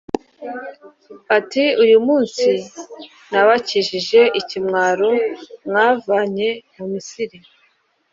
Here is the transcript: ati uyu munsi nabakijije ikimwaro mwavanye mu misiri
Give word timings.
ati 1.37 1.63
uyu 1.83 1.97
munsi 2.07 2.49
nabakijije 3.31 4.21
ikimwaro 4.39 5.09
mwavanye 5.65 6.49
mu 6.75 6.85
misiri 6.93 7.37